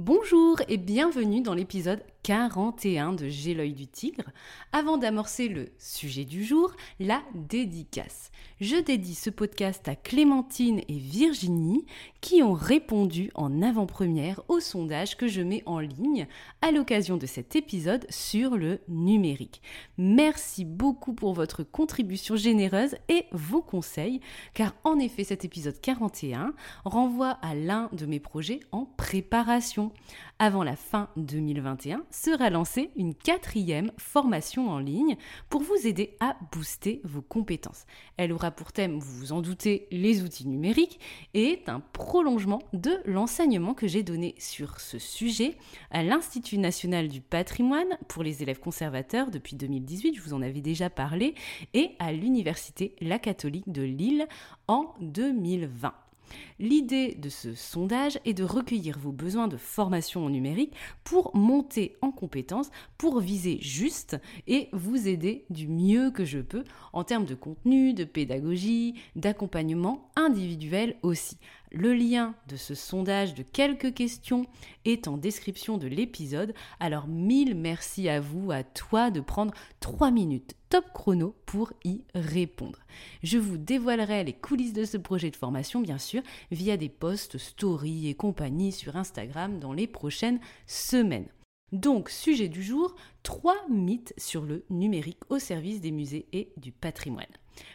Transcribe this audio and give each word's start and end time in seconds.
Bonjour 0.00 0.62
et 0.68 0.76
bienvenue 0.76 1.40
dans 1.40 1.54
l'épisode 1.54 1.98
41 2.28 3.14
de 3.14 3.26
J'ai 3.26 3.54
du 3.70 3.86
tigre. 3.86 4.30
Avant 4.72 4.98
d'amorcer 4.98 5.48
le 5.48 5.70
sujet 5.78 6.26
du 6.26 6.44
jour, 6.44 6.72
la 7.00 7.22
dédicace. 7.34 8.30
Je 8.60 8.76
dédie 8.76 9.14
ce 9.14 9.30
podcast 9.30 9.88
à 9.88 9.96
Clémentine 9.96 10.82
et 10.88 10.98
Virginie 10.98 11.86
qui 12.20 12.42
ont 12.42 12.52
répondu 12.52 13.30
en 13.34 13.62
avant-première 13.62 14.42
au 14.48 14.60
sondage 14.60 15.16
que 15.16 15.26
je 15.26 15.40
mets 15.40 15.62
en 15.64 15.78
ligne 15.78 16.26
à 16.60 16.70
l'occasion 16.70 17.16
de 17.16 17.24
cet 17.24 17.56
épisode 17.56 18.04
sur 18.10 18.56
le 18.56 18.80
numérique. 18.88 19.62
Merci 19.96 20.66
beaucoup 20.66 21.14
pour 21.14 21.32
votre 21.32 21.62
contribution 21.62 22.36
généreuse 22.36 22.96
et 23.08 23.24
vos 23.32 23.62
conseils, 23.62 24.20
car 24.52 24.74
en 24.84 24.98
effet 24.98 25.24
cet 25.24 25.46
épisode 25.46 25.80
41 25.80 26.52
renvoie 26.84 27.38
à 27.40 27.54
l'un 27.54 27.88
de 27.92 28.04
mes 28.04 28.20
projets 28.20 28.60
en 28.70 28.84
préparation. 28.84 29.92
Avant 30.40 30.62
la 30.62 30.76
fin 30.76 31.08
2021, 31.16 32.04
sera 32.12 32.48
lancée 32.48 32.92
une 32.94 33.12
quatrième 33.12 33.90
formation 33.98 34.70
en 34.70 34.78
ligne 34.78 35.16
pour 35.50 35.62
vous 35.62 35.84
aider 35.84 36.16
à 36.20 36.36
booster 36.52 37.00
vos 37.02 37.22
compétences. 37.22 37.86
Elle 38.16 38.32
aura 38.32 38.52
pour 38.52 38.70
thème, 38.70 39.00
vous 39.00 39.18
vous 39.18 39.32
en 39.32 39.40
doutez, 39.40 39.88
les 39.90 40.22
outils 40.22 40.46
numériques 40.46 41.00
et 41.34 41.50
est 41.50 41.68
un 41.68 41.80
prolongement 41.80 42.60
de 42.72 43.00
l'enseignement 43.04 43.74
que 43.74 43.88
j'ai 43.88 44.04
donné 44.04 44.36
sur 44.38 44.78
ce 44.78 45.00
sujet 45.00 45.56
à 45.90 46.04
l'Institut 46.04 46.58
national 46.58 47.08
du 47.08 47.20
patrimoine 47.20 47.98
pour 48.06 48.22
les 48.22 48.40
élèves 48.44 48.60
conservateurs 48.60 49.32
depuis 49.32 49.56
2018, 49.56 50.14
je 50.14 50.22
vous 50.22 50.34
en 50.34 50.42
avais 50.42 50.60
déjà 50.60 50.88
parlé, 50.88 51.34
et 51.74 51.96
à 51.98 52.12
l'Université 52.12 52.94
La 53.00 53.18
Catholique 53.18 53.72
de 53.72 53.82
Lille 53.82 54.28
en 54.68 54.94
2020. 55.00 55.92
L'idée 56.58 57.14
de 57.14 57.28
ce 57.28 57.54
sondage 57.54 58.18
est 58.24 58.34
de 58.34 58.44
recueillir 58.44 58.98
vos 58.98 59.12
besoins 59.12 59.48
de 59.48 59.56
formation 59.56 60.24
en 60.24 60.30
numérique 60.30 60.74
pour 61.04 61.34
monter 61.36 61.96
en 62.00 62.10
compétences, 62.10 62.70
pour 62.96 63.20
viser 63.20 63.58
juste 63.60 64.16
et 64.46 64.68
vous 64.72 65.08
aider 65.08 65.44
du 65.50 65.68
mieux 65.68 66.10
que 66.10 66.24
je 66.24 66.40
peux 66.40 66.64
en 66.92 67.04
termes 67.04 67.24
de 67.24 67.34
contenu, 67.34 67.94
de 67.94 68.04
pédagogie, 68.04 68.94
d'accompagnement 69.16 70.10
individuel 70.16 70.96
aussi. 71.02 71.38
Le 71.70 71.92
lien 71.92 72.34
de 72.48 72.56
ce 72.56 72.74
sondage 72.74 73.34
de 73.34 73.42
quelques 73.42 73.92
questions 73.92 74.46
est 74.86 75.06
en 75.06 75.18
description 75.18 75.76
de 75.76 75.86
l'épisode. 75.86 76.54
Alors 76.80 77.06
mille 77.06 77.54
merci 77.54 78.08
à 78.08 78.20
vous, 78.20 78.50
à 78.50 78.62
toi 78.62 79.10
de 79.10 79.20
prendre 79.20 79.52
3 79.80 80.10
minutes 80.10 80.57
top 80.68 80.84
chrono 80.92 81.34
pour 81.46 81.72
y 81.84 82.02
répondre. 82.14 82.78
Je 83.22 83.38
vous 83.38 83.56
dévoilerai 83.56 84.24
les 84.24 84.32
coulisses 84.32 84.72
de 84.72 84.84
ce 84.84 84.96
projet 84.96 85.30
de 85.30 85.36
formation 85.36 85.80
bien 85.80 85.98
sûr 85.98 86.22
via 86.50 86.76
des 86.76 86.88
posts, 86.88 87.38
stories 87.38 88.08
et 88.08 88.14
compagnie 88.14 88.72
sur 88.72 88.96
Instagram 88.96 89.58
dans 89.58 89.72
les 89.72 89.86
prochaines 89.86 90.40
semaines. 90.66 91.28
Donc, 91.72 92.08
sujet 92.08 92.48
du 92.48 92.62
jour, 92.62 92.94
trois 93.22 93.58
mythes 93.68 94.14
sur 94.16 94.42
le 94.42 94.64
numérique 94.70 95.20
au 95.28 95.38
service 95.38 95.80
des 95.80 95.90
musées 95.90 96.26
et 96.32 96.50
du 96.56 96.72
patrimoine. 96.72 97.26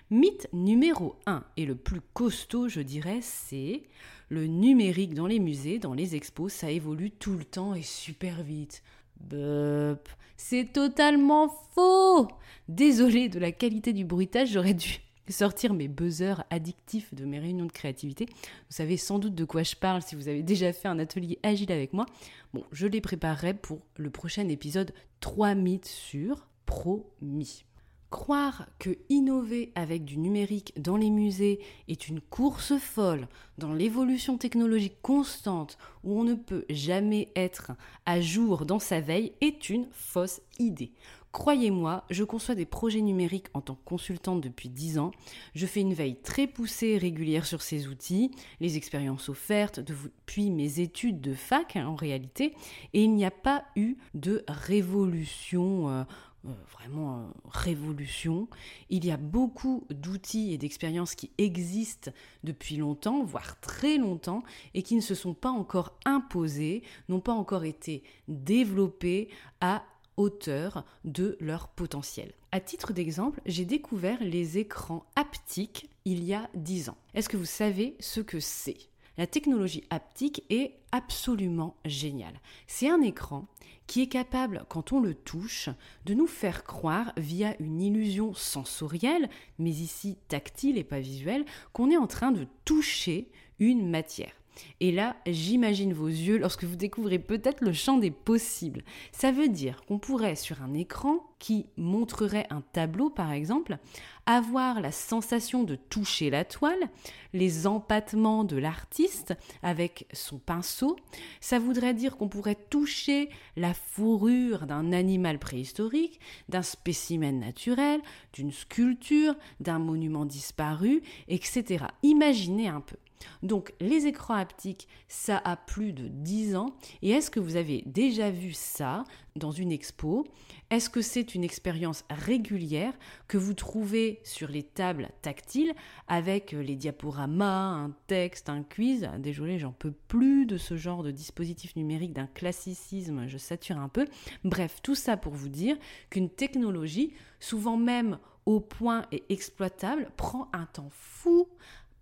Mythe 0.09 0.47
numéro 0.51 1.15
1 1.25 1.43
et 1.57 1.65
le 1.65 1.75
plus 1.75 2.01
costaud, 2.13 2.69
je 2.69 2.81
dirais, 2.81 3.19
c'est 3.21 3.83
le 4.29 4.47
numérique 4.47 5.13
dans 5.13 5.27
les 5.27 5.39
musées, 5.39 5.77
dans 5.77 5.93
les 5.93 6.15
expos, 6.15 6.51
ça 6.51 6.71
évolue 6.71 7.11
tout 7.11 7.35
le 7.37 7.45
temps 7.45 7.75
et 7.75 7.83
super 7.83 8.41
vite. 8.41 8.81
Bup, 9.19 10.09
c'est 10.37 10.71
totalement 10.73 11.49
faux. 11.73 12.27
Désolé 12.67 13.29
de 13.29 13.39
la 13.39 13.51
qualité 13.51 13.93
du 13.93 14.05
bruitage, 14.05 14.51
j'aurais 14.51 14.73
dû 14.73 14.99
sortir 15.29 15.73
mes 15.73 15.87
buzzers 15.87 16.43
addictifs 16.49 17.13
de 17.13 17.25
mes 17.25 17.39
réunions 17.39 17.65
de 17.65 17.71
créativité. 17.71 18.25
Vous 18.25 18.75
savez 18.75 18.97
sans 18.97 19.19
doute 19.19 19.35
de 19.35 19.45
quoi 19.45 19.63
je 19.63 19.75
parle 19.75 20.01
si 20.01 20.15
vous 20.15 20.27
avez 20.27 20.43
déjà 20.43 20.73
fait 20.73 20.87
un 20.87 20.99
atelier 20.99 21.39
agile 21.43 21.71
avec 21.71 21.93
moi. 21.93 22.05
Bon, 22.53 22.63
je 22.71 22.87
les 22.87 23.01
préparerai 23.01 23.53
pour 23.53 23.79
le 23.97 24.09
prochain 24.09 24.47
épisode 24.49 24.93
3 25.21 25.55
mythes 25.55 25.85
sur 25.85 26.47
promis. 26.65 27.65
Croire 28.13 28.67
que 28.77 28.91
innover 29.09 29.71
avec 29.73 30.05
du 30.05 30.19
numérique 30.19 30.71
dans 30.79 30.97
les 30.97 31.09
musées 31.09 31.59
est 31.87 32.09
une 32.09 32.21
course 32.21 32.77
folle 32.77 33.27
dans 33.57 33.73
l'évolution 33.73 34.37
technologique 34.37 35.01
constante 35.01 35.79
où 36.03 36.19
on 36.19 36.23
ne 36.23 36.35
peut 36.35 36.63
jamais 36.69 37.29
être 37.35 37.71
à 38.05 38.21
jour 38.21 38.67
dans 38.67 38.77
sa 38.77 39.01
veille 39.01 39.33
est 39.41 39.67
une 39.71 39.87
fausse 39.91 40.41
idée. 40.59 40.91
Croyez-moi, 41.31 42.05
je 42.11 42.23
conçois 42.23 42.53
des 42.53 42.67
projets 42.67 43.01
numériques 43.01 43.47
en 43.55 43.61
tant 43.61 43.73
que 43.73 43.83
consultante 43.83 44.41
depuis 44.41 44.69
10 44.69 44.99
ans. 44.99 45.09
Je 45.55 45.65
fais 45.65 45.81
une 45.81 45.95
veille 45.95 46.21
très 46.21 46.45
poussée 46.45 46.89
et 46.89 46.97
régulière 46.99 47.47
sur 47.47 47.63
ces 47.63 47.87
outils, 47.87 48.29
les 48.59 48.77
expériences 48.77 49.29
offertes 49.29 49.79
depuis 49.79 50.51
mes 50.51 50.79
études 50.79 51.19
de 51.19 51.33
fac 51.33 51.77
hein, 51.77 51.87
en 51.87 51.95
réalité, 51.95 52.53
et 52.93 53.03
il 53.03 53.15
n'y 53.15 53.25
a 53.25 53.31
pas 53.31 53.65
eu 53.75 53.95
de 54.13 54.45
révolution. 54.47 55.89
Euh, 55.89 56.03
euh, 56.45 56.51
vraiment 56.71 57.19
euh, 57.19 57.27
révolution. 57.45 58.47
Il 58.89 59.05
y 59.05 59.11
a 59.11 59.17
beaucoup 59.17 59.85
d'outils 59.89 60.53
et 60.53 60.57
d'expériences 60.57 61.15
qui 61.15 61.31
existent 61.37 62.11
depuis 62.43 62.77
longtemps, 62.77 63.23
voire 63.23 63.59
très 63.61 63.97
longtemps, 63.97 64.43
et 64.73 64.83
qui 64.83 64.95
ne 64.95 65.01
se 65.01 65.15
sont 65.15 65.33
pas 65.33 65.51
encore 65.51 65.97
imposés, 66.05 66.83
n'ont 67.09 67.21
pas 67.21 67.33
encore 67.33 67.63
été 67.63 68.03
développés 68.27 69.29
à 69.61 69.83
hauteur 70.17 70.85
de 71.05 71.37
leur 71.39 71.69
potentiel. 71.69 72.33
À 72.51 72.59
titre 72.59 72.93
d'exemple, 72.93 73.41
j'ai 73.45 73.65
découvert 73.65 74.21
les 74.21 74.57
écrans 74.57 75.05
haptiques 75.15 75.89
il 76.05 76.23
y 76.23 76.33
a 76.33 76.49
10 76.55 76.89
ans. 76.89 76.97
Est-ce 77.13 77.29
que 77.29 77.37
vous 77.37 77.45
savez 77.45 77.95
ce 77.99 78.21
que 78.21 78.39
c'est? 78.39 78.92
La 79.17 79.27
technologie 79.27 79.83
haptique 79.89 80.43
est 80.49 80.79
absolument 80.91 81.75
géniale. 81.85 82.39
C'est 82.67 82.89
un 82.89 83.01
écran 83.01 83.47
qui 83.87 84.01
est 84.01 84.07
capable, 84.07 84.65
quand 84.69 84.93
on 84.93 85.01
le 85.01 85.13
touche, 85.13 85.69
de 86.05 86.13
nous 86.13 86.27
faire 86.27 86.63
croire, 86.63 87.11
via 87.17 87.55
une 87.59 87.81
illusion 87.81 88.33
sensorielle, 88.33 89.29
mais 89.59 89.71
ici 89.71 90.17
tactile 90.27 90.77
et 90.77 90.83
pas 90.83 90.99
visuelle, 90.99 91.45
qu'on 91.73 91.91
est 91.91 91.97
en 91.97 92.07
train 92.07 92.31
de 92.31 92.47
toucher 92.65 93.29
une 93.59 93.89
matière. 93.89 94.33
Et 94.79 94.91
là, 94.91 95.15
j'imagine 95.25 95.93
vos 95.93 96.07
yeux 96.07 96.37
lorsque 96.37 96.63
vous 96.63 96.75
découvrez 96.75 97.19
peut-être 97.19 97.61
le 97.61 97.73
champ 97.73 97.97
des 97.97 98.11
possibles. 98.11 98.83
Ça 99.11 99.31
veut 99.31 99.49
dire 99.49 99.83
qu'on 99.85 99.99
pourrait, 99.99 100.35
sur 100.35 100.61
un 100.61 100.73
écran 100.73 101.19
qui 101.39 101.65
montrerait 101.75 102.47
un 102.51 102.61
tableau 102.61 103.09
par 103.09 103.31
exemple, 103.31 103.77
avoir 104.25 104.79
la 104.79 104.93
sensation 104.93 105.63
de 105.63 105.75
toucher 105.75 106.29
la 106.29 106.45
toile, 106.45 106.89
les 107.33 107.67
empattements 107.67 108.45
de 108.45 108.55
l'artiste 108.55 109.33
avec 109.61 110.07
son 110.13 110.37
pinceau. 110.39 110.95
Ça 111.41 111.59
voudrait 111.59 111.93
dire 111.93 112.15
qu'on 112.15 112.29
pourrait 112.29 112.57
toucher 112.69 113.29
la 113.57 113.73
fourrure 113.73 114.67
d'un 114.67 114.93
animal 114.93 115.37
préhistorique, 115.37 116.21
d'un 116.47 116.61
spécimen 116.61 117.41
naturel, 117.41 117.99
d'une 118.31 118.53
sculpture, 118.53 119.35
d'un 119.59 119.79
monument 119.79 120.25
disparu, 120.25 121.01
etc. 121.27 121.85
Imaginez 122.03 122.69
un 122.69 122.79
peu. 122.79 122.95
Donc 123.41 123.73
les 123.79 124.07
écrans 124.07 124.35
haptiques, 124.35 124.87
ça 125.07 125.41
a 125.43 125.55
plus 125.55 125.93
de 125.93 126.07
10 126.07 126.55
ans. 126.55 126.75
Et 127.01 127.11
est-ce 127.11 127.31
que 127.31 127.39
vous 127.39 127.55
avez 127.55 127.83
déjà 127.85 128.31
vu 128.31 128.53
ça 128.53 129.03
dans 129.35 129.51
une 129.51 129.71
expo? 129.71 130.25
Est-ce 130.69 130.89
que 130.89 131.01
c'est 131.01 131.35
une 131.35 131.43
expérience 131.43 132.03
régulière 132.09 132.93
que 133.27 133.37
vous 133.37 133.53
trouvez 133.53 134.19
sur 134.23 134.49
les 134.49 134.63
tables 134.63 135.09
tactiles 135.21 135.73
avec 136.07 136.51
les 136.51 136.75
diaporamas, 136.75 137.73
un 137.73 137.95
texte, 138.07 138.49
un 138.49 138.63
quiz? 138.63 139.09
Désolé, 139.19 139.59
j'en 139.59 139.71
peux 139.71 139.93
plus 140.07 140.45
de 140.45 140.57
ce 140.57 140.75
genre 140.75 141.03
de 141.03 141.11
dispositif 141.11 141.75
numérique, 141.75 142.13
d'un 142.13 142.27
classicisme, 142.27 143.27
je 143.27 143.37
sature 143.37 143.77
un 143.77 143.89
peu. 143.89 144.07
Bref, 144.43 144.79
tout 144.81 144.95
ça 144.95 145.17
pour 145.17 145.33
vous 145.33 145.49
dire 145.49 145.77
qu'une 146.09 146.29
technologie, 146.29 147.13
souvent 147.39 147.77
même 147.77 148.17
au 148.45 148.59
point 148.59 149.05
et 149.11 149.23
exploitable, 149.29 150.11
prend 150.17 150.49
un 150.53 150.65
temps 150.65 150.89
fou 150.91 151.47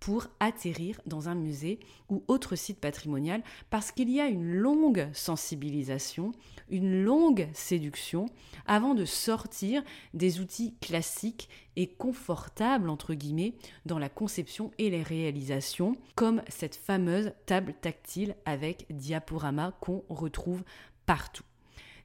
pour 0.02 0.26
atterrir 0.40 1.00
dans 1.06 1.28
un 1.28 1.36
musée 1.36 1.78
ou 2.08 2.24
autre 2.26 2.56
site 2.56 2.80
patrimonial 2.80 3.40
parce 3.70 3.92
qu'il 3.92 4.10
y 4.10 4.20
a 4.20 4.26
une 4.26 4.52
longue 4.52 5.08
sensibilisation, 5.12 6.32
une 6.68 7.04
longue 7.04 7.46
séduction 7.54 8.26
avant 8.66 8.94
de 8.94 9.04
sortir 9.04 9.84
des 10.12 10.40
outils 10.40 10.74
classiques 10.80 11.48
et 11.76 11.86
confortables 11.86 12.90
entre 12.90 13.14
guillemets 13.14 13.54
dans 13.86 14.00
la 14.00 14.08
conception 14.08 14.72
et 14.76 14.90
les 14.90 15.04
réalisations 15.04 15.94
comme 16.16 16.42
cette 16.48 16.74
fameuse 16.74 17.30
table 17.46 17.72
tactile 17.80 18.34
avec 18.44 18.86
diaporama 18.90 19.70
qu'on 19.80 20.02
retrouve 20.08 20.64
partout. 21.06 21.44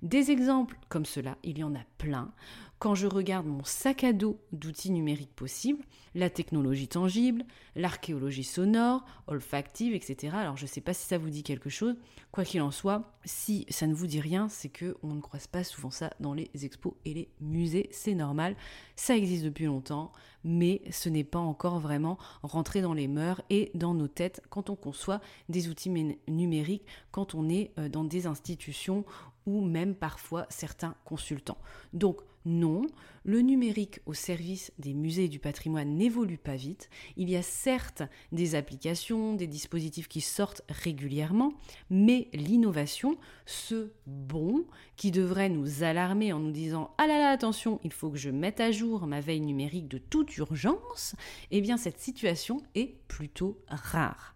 Des 0.04 0.30
exemples 0.30 0.78
comme 0.90 1.06
cela, 1.06 1.36
il 1.44 1.58
y 1.58 1.64
en 1.64 1.74
a 1.74 1.84
plein. 1.98 2.32
Quand 2.80 2.94
je 2.94 3.08
regarde 3.08 3.48
mon 3.48 3.64
sac 3.64 4.04
à 4.04 4.14
dos 4.14 4.40
d'outils 4.52 4.92
numériques 4.92 5.34
possibles, 5.36 5.84
la 6.14 6.30
technologie 6.30 6.88
tangible, 6.88 7.44
l'archéologie 7.76 8.44
sonore, 8.44 9.04
olfactive, 9.26 9.96
etc. 9.96 10.36
Alors 10.38 10.58
je 10.58 10.64
ne 10.64 10.68
sais 10.68 10.82
pas 10.82 10.94
si 10.94 11.08
ça 11.08 11.18
vous 11.18 11.32
dit 11.32 11.42
quelque 11.42 11.72
chose. 11.72 11.96
Quoi 12.32 12.44
qu'il 12.44 12.62
en 12.62 12.70
soit, 12.70 13.18
si 13.26 13.66
ça 13.70 13.88
ne 13.88 13.96
vous 13.96 14.06
dit 14.06 14.20
rien, 14.20 14.48
c'est 14.48 14.70
que 14.70 14.96
on 15.02 15.16
ne 15.16 15.22
croise 15.22 15.48
pas 15.48 15.64
souvent 15.64 15.90
ça 15.90 16.12
dans 16.20 16.36
les 16.36 16.52
expos 16.64 16.94
et 17.04 17.16
les 17.16 17.30
musées. 17.42 17.90
C'est 17.92 18.14
normal, 18.14 18.56
ça 18.96 19.18
existe 19.18 19.44
depuis 19.44 19.66
longtemps, 19.66 20.12
mais 20.44 20.84
ce 20.92 21.10
n'est 21.10 21.24
pas 21.24 21.40
encore 21.40 21.80
vraiment 21.80 22.20
rentré 22.44 22.82
dans 22.82 22.94
les 22.94 23.08
mœurs 23.08 23.42
et 23.50 23.72
dans 23.74 23.96
nos 23.96 24.08
têtes 24.08 24.42
quand 24.52 24.70
on 24.70 24.76
conçoit 24.76 25.20
des 25.50 25.68
outils 25.68 25.90
numériques, 26.28 26.86
quand 27.12 27.34
on 27.34 27.50
est 27.50 27.72
euh, 27.80 27.90
dans 27.90 28.04
des 28.04 28.28
institutions 28.28 29.04
ou 29.48 29.62
même 29.62 29.96
parfois 29.96 30.46
certains 30.50 30.94
consultants. 31.06 31.58
Donc 31.94 32.22
non, 32.48 32.88
le 33.26 33.42
numérique 33.42 34.00
au 34.06 34.14
service 34.14 34.72
des 34.80 34.94
musées 34.94 35.26
et 35.26 35.30
du 35.30 35.38
patrimoine 35.38 35.98
n'évolue 35.98 36.38
pas 36.38 36.56
vite. 36.56 36.90
Il 37.18 37.30
y 37.30 37.36
a 37.36 37.42
certes 37.42 38.04
des 38.32 38.56
applications, 38.56 39.34
des 39.34 39.48
dispositifs 39.48 40.08
qui 40.08 40.22
sortent 40.22 40.62
régulièrement, 40.70 41.52
mais 41.90 42.30
l'innovation, 42.32 43.18
ce 43.46 43.92
bon 44.06 44.66
qui 44.96 45.12
devrait 45.12 45.50
nous 45.50 45.84
alarmer 45.84 46.32
en 46.32 46.40
nous 46.40 46.52
disant 46.52 46.92
Ah 46.98 47.08
là 47.08 47.20
là, 47.20 47.32
attention, 47.32 47.82
il 47.84 47.92
faut 47.92 48.10
que 48.10 48.18
je 48.18 48.30
mette 48.30 48.62
à 48.62 48.72
jour 48.72 49.08
ma 49.08 49.20
veille 49.20 49.42
numérique 49.42 49.90
de 49.90 49.98
toute 49.98 50.38
urgence, 50.38 51.16
eh 51.52 51.60
bien 51.60 51.76
cette 51.76 52.00
situation 52.00 52.64
est 52.76 52.96
plutôt 53.10 53.60
rare. 53.68 54.36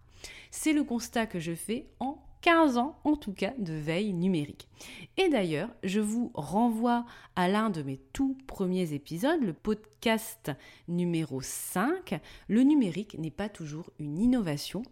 C'est 0.50 0.74
le 0.74 0.84
constat 0.84 1.26
que 1.26 1.40
je 1.40 1.54
fais 1.54 1.86
en 1.98 2.22
15 2.42 2.76
ans 2.76 2.98
en 3.04 3.16
tout 3.16 3.32
cas 3.32 3.54
de 3.58 3.72
veille 3.72 4.12
numérique. 4.12 4.68
Et 5.16 5.28
d'ailleurs, 5.28 5.70
je 5.84 6.00
vous 6.00 6.30
renvoie 6.34 7.06
à 7.36 7.48
l'un 7.48 7.70
de 7.70 7.82
mes 7.82 7.98
tout 8.12 8.36
premiers 8.46 8.92
épisodes, 8.92 9.42
le 9.42 9.52
podcast 9.52 10.50
numéro 10.88 11.40
5. 11.40 12.20
Le 12.48 12.62
numérique 12.62 13.16
n'est 13.18 13.30
pas 13.30 13.48
toujours 13.48 13.90
une 14.00 14.18
innovation. 14.18 14.82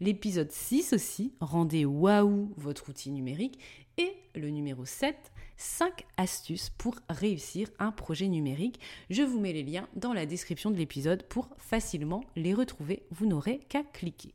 L'épisode 0.00 0.52
6 0.52 0.92
aussi, 0.92 1.34
rendez 1.40 1.84
waouh 1.84 2.52
votre 2.56 2.88
outil 2.88 3.10
numérique. 3.10 3.58
Et 3.98 4.14
le 4.36 4.48
numéro 4.50 4.84
7, 4.84 5.16
5 5.56 6.06
astuces 6.16 6.70
pour 6.70 6.94
réussir 7.08 7.68
un 7.80 7.90
projet 7.90 8.28
numérique. 8.28 8.80
Je 9.10 9.22
vous 9.22 9.40
mets 9.40 9.52
les 9.52 9.64
liens 9.64 9.88
dans 9.96 10.12
la 10.12 10.26
description 10.26 10.70
de 10.70 10.76
l'épisode 10.76 11.24
pour 11.24 11.48
facilement 11.58 12.22
les 12.36 12.54
retrouver. 12.54 13.02
Vous 13.10 13.26
n'aurez 13.26 13.58
qu'à 13.68 13.82
cliquer. 13.82 14.32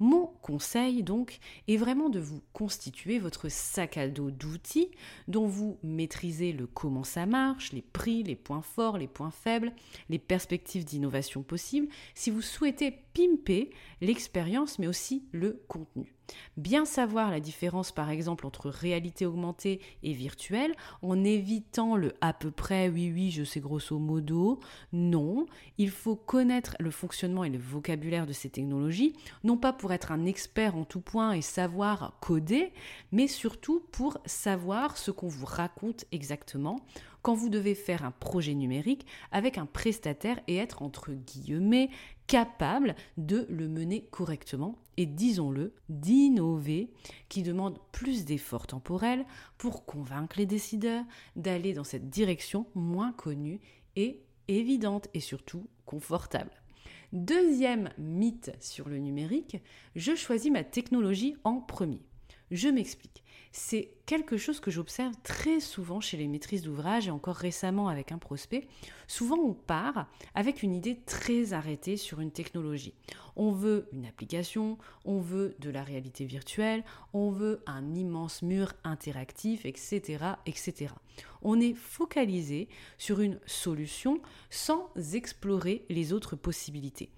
Mon 0.00 0.28
conseil 0.40 1.02
donc 1.02 1.38
est 1.68 1.76
vraiment 1.76 2.08
de 2.08 2.18
vous 2.18 2.40
constituer 2.54 3.18
votre 3.18 3.50
sac 3.50 3.98
à 3.98 4.08
dos 4.08 4.30
d'outils 4.30 4.90
dont 5.28 5.46
vous 5.46 5.78
maîtrisez 5.82 6.52
le 6.52 6.66
comment 6.66 7.04
ça 7.04 7.26
marche, 7.26 7.72
les 7.72 7.82
prix, 7.82 8.22
les 8.22 8.34
points 8.34 8.62
forts, 8.62 8.96
les 8.96 9.08
points 9.08 9.30
faibles, 9.30 9.72
les 10.08 10.18
perspectives 10.18 10.86
d'innovation 10.86 11.42
possibles, 11.42 11.88
si 12.14 12.30
vous 12.30 12.40
souhaitez 12.40 12.90
pimper 13.12 13.70
l'expérience 14.00 14.78
mais 14.78 14.86
aussi 14.86 15.24
le 15.32 15.62
contenu. 15.68 16.14
Bien 16.56 16.84
savoir 16.84 17.30
la 17.30 17.40
différence 17.40 17.92
par 17.92 18.10
exemple 18.10 18.46
entre 18.46 18.68
réalité 18.68 19.26
augmentée 19.26 19.80
et 20.02 20.12
virtuelle 20.12 20.74
en 21.02 21.24
évitant 21.24 21.96
le 21.96 22.14
à 22.20 22.32
peu 22.32 22.50
près 22.50 22.88
oui 22.88 23.10
oui 23.12 23.30
je 23.30 23.44
sais 23.44 23.60
grosso 23.60 23.98
modo. 23.98 24.60
Non, 24.92 25.46
il 25.78 25.90
faut 25.90 26.16
connaître 26.16 26.76
le 26.80 26.90
fonctionnement 26.90 27.44
et 27.44 27.50
le 27.50 27.58
vocabulaire 27.58 28.26
de 28.26 28.32
ces 28.32 28.50
technologies, 28.50 29.14
non 29.44 29.56
pas 29.56 29.72
pour 29.72 29.92
être 29.92 30.12
un 30.12 30.26
expert 30.26 30.76
en 30.76 30.84
tout 30.84 31.00
point 31.00 31.32
et 31.32 31.42
savoir 31.42 32.16
coder, 32.20 32.72
mais 33.12 33.28
surtout 33.28 33.82
pour 33.92 34.18
savoir 34.26 34.96
ce 34.96 35.10
qu'on 35.10 35.28
vous 35.28 35.46
raconte 35.46 36.04
exactement 36.12 36.80
quand 37.22 37.34
vous 37.34 37.48
devez 37.48 37.74
faire 37.74 38.04
un 38.04 38.10
projet 38.10 38.54
numérique 38.54 39.06
avec 39.32 39.58
un 39.58 39.66
prestataire 39.66 40.40
et 40.48 40.56
être 40.56 40.82
entre 40.82 41.12
guillemets 41.12 41.90
capable 42.26 42.94
de 43.16 43.46
le 43.48 43.68
mener 43.68 44.02
correctement 44.10 44.78
et 44.96 45.06
disons-le, 45.06 45.74
d'innover 45.88 46.90
qui 47.28 47.42
demande 47.42 47.78
plus 47.90 48.24
d'efforts 48.24 48.66
temporels 48.66 49.24
pour 49.58 49.84
convaincre 49.84 50.36
les 50.38 50.46
décideurs 50.46 51.04
d'aller 51.36 51.72
dans 51.72 51.84
cette 51.84 52.10
direction 52.10 52.66
moins 52.74 53.12
connue 53.12 53.60
et 53.96 54.22
évidente 54.48 55.08
et 55.14 55.20
surtout 55.20 55.66
confortable. 55.86 56.50
Deuxième 57.12 57.90
mythe 57.98 58.52
sur 58.60 58.88
le 58.88 58.98
numérique, 58.98 59.56
je 59.96 60.14
choisis 60.14 60.52
ma 60.52 60.62
technologie 60.62 61.34
en 61.42 61.60
premier. 61.60 62.02
Je 62.50 62.68
m'explique. 62.68 63.22
C'est 63.52 63.90
quelque 64.06 64.36
chose 64.36 64.60
que 64.60 64.70
j'observe 64.70 65.14
très 65.24 65.58
souvent 65.58 66.00
chez 66.00 66.16
les 66.16 66.28
maîtrises 66.28 66.62
d'ouvrage 66.62 67.08
et 67.08 67.10
encore 67.10 67.34
récemment 67.34 67.88
avec 67.88 68.12
un 68.12 68.18
prospect. 68.18 68.68
Souvent, 69.08 69.38
on 69.38 69.54
part 69.54 70.08
avec 70.34 70.62
une 70.62 70.74
idée 70.74 71.00
très 71.04 71.52
arrêtée 71.52 71.96
sur 71.96 72.20
une 72.20 72.30
technologie. 72.30 72.94
On 73.34 73.50
veut 73.50 73.88
une 73.92 74.06
application, 74.06 74.78
on 75.04 75.18
veut 75.18 75.56
de 75.58 75.70
la 75.70 75.82
réalité 75.82 76.24
virtuelle, 76.24 76.84
on 77.12 77.30
veut 77.30 77.62
un 77.66 77.94
immense 77.94 78.42
mur 78.42 78.72
interactif, 78.84 79.64
etc., 79.64 80.24
etc. 80.46 80.94
On 81.42 81.60
est 81.60 81.74
focalisé 81.74 82.68
sur 82.98 83.20
une 83.20 83.40
solution 83.46 84.20
sans 84.48 84.90
explorer 85.14 85.84
les 85.88 86.12
autres 86.12 86.36
possibilités 86.36 87.10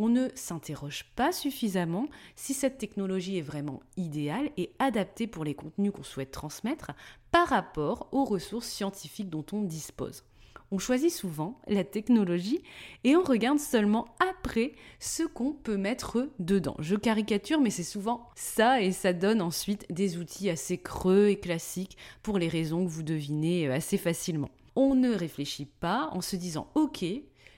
on 0.00 0.08
ne 0.08 0.28
s'interroge 0.34 1.04
pas 1.14 1.30
suffisamment 1.30 2.06
si 2.34 2.54
cette 2.54 2.78
technologie 2.78 3.36
est 3.36 3.42
vraiment 3.42 3.82
idéale 3.98 4.50
et 4.56 4.72
adaptée 4.78 5.26
pour 5.26 5.44
les 5.44 5.54
contenus 5.54 5.92
qu'on 5.92 6.02
souhaite 6.02 6.30
transmettre 6.30 6.92
par 7.30 7.48
rapport 7.48 8.08
aux 8.10 8.24
ressources 8.24 8.68
scientifiques 8.68 9.28
dont 9.28 9.44
on 9.52 9.60
dispose. 9.60 10.24
On 10.70 10.78
choisit 10.78 11.10
souvent 11.10 11.60
la 11.68 11.84
technologie 11.84 12.62
et 13.04 13.14
on 13.14 13.22
regarde 13.22 13.58
seulement 13.58 14.06
après 14.20 14.72
ce 15.00 15.24
qu'on 15.24 15.52
peut 15.52 15.76
mettre 15.76 16.30
dedans. 16.38 16.76
Je 16.78 16.96
caricature, 16.96 17.60
mais 17.60 17.68
c'est 17.68 17.82
souvent 17.82 18.30
ça 18.34 18.80
et 18.80 18.92
ça 18.92 19.12
donne 19.12 19.42
ensuite 19.42 19.84
des 19.90 20.16
outils 20.16 20.48
assez 20.48 20.78
creux 20.78 21.28
et 21.28 21.38
classiques 21.38 21.98
pour 22.22 22.38
les 22.38 22.48
raisons 22.48 22.86
que 22.86 22.90
vous 22.90 23.02
devinez 23.02 23.68
assez 23.68 23.98
facilement. 23.98 24.48
On 24.76 24.94
ne 24.94 25.12
réfléchit 25.12 25.66
pas 25.66 26.08
en 26.12 26.22
se 26.22 26.36
disant 26.36 26.70
ok, 26.74 27.04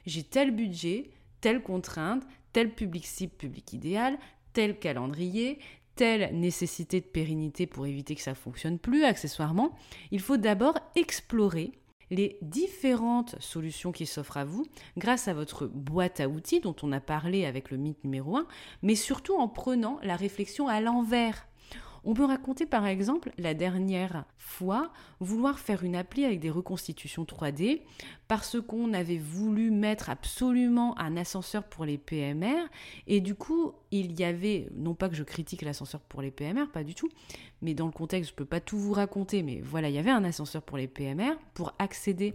j'ai 0.06 0.22
tel 0.24 0.50
budget, 0.50 1.12
telle 1.42 1.62
contrainte, 1.62 2.22
tel 2.54 2.72
public 2.72 3.06
cible, 3.06 3.34
public 3.34 3.74
idéal, 3.74 4.18
tel 4.54 4.78
calendrier, 4.78 5.58
telle 5.96 6.34
nécessité 6.38 7.00
de 7.00 7.06
pérennité 7.06 7.66
pour 7.66 7.86
éviter 7.86 8.14
que 8.14 8.22
ça 8.22 8.34
fonctionne 8.34 8.78
plus 8.78 9.04
accessoirement, 9.04 9.76
il 10.10 10.20
faut 10.20 10.38
d'abord 10.38 10.78
explorer 10.94 11.72
les 12.10 12.38
différentes 12.42 13.36
solutions 13.40 13.90
qui 13.92 14.06
s'offrent 14.06 14.36
à 14.36 14.44
vous 14.44 14.66
grâce 14.98 15.28
à 15.28 15.34
votre 15.34 15.66
boîte 15.66 16.20
à 16.20 16.28
outils 16.28 16.60
dont 16.60 16.76
on 16.82 16.92
a 16.92 17.00
parlé 17.00 17.46
avec 17.46 17.70
le 17.70 17.78
mythe 17.78 18.04
numéro 18.04 18.36
1, 18.36 18.46
mais 18.82 18.94
surtout 18.94 19.34
en 19.36 19.48
prenant 19.48 19.98
la 20.02 20.16
réflexion 20.16 20.68
à 20.68 20.80
l'envers 20.80 21.46
on 22.04 22.14
peut 22.14 22.24
raconter 22.24 22.66
par 22.66 22.86
exemple 22.86 23.32
la 23.38 23.54
dernière 23.54 24.24
fois 24.36 24.92
vouloir 25.20 25.58
faire 25.58 25.84
une 25.84 25.94
appli 25.94 26.24
avec 26.24 26.40
des 26.40 26.50
reconstitutions 26.50 27.24
3D 27.24 27.82
parce 28.28 28.60
qu'on 28.60 28.92
avait 28.92 29.18
voulu 29.18 29.70
mettre 29.70 30.10
absolument 30.10 30.98
un 30.98 31.16
ascenseur 31.16 31.64
pour 31.64 31.84
les 31.84 31.98
PMR 31.98 32.68
et 33.06 33.20
du 33.20 33.34
coup 33.34 33.72
il 33.90 34.18
y 34.18 34.24
avait, 34.24 34.68
non 34.74 34.94
pas 34.94 35.08
que 35.08 35.14
je 35.14 35.22
critique 35.22 35.62
l'ascenseur 35.62 36.00
pour 36.00 36.22
les 36.22 36.30
PMR, 36.30 36.66
pas 36.72 36.82
du 36.82 36.94
tout, 36.94 37.08
mais 37.60 37.74
dans 37.74 37.86
le 37.86 37.92
contexte 37.92 38.30
je 38.30 38.34
ne 38.34 38.38
peux 38.38 38.44
pas 38.44 38.60
tout 38.60 38.78
vous 38.78 38.92
raconter, 38.92 39.42
mais 39.42 39.60
voilà, 39.60 39.88
il 39.88 39.94
y 39.94 39.98
avait 39.98 40.10
un 40.10 40.24
ascenseur 40.24 40.62
pour 40.62 40.78
les 40.78 40.88
PMR 40.88 41.34
pour 41.54 41.74
accéder 41.78 42.34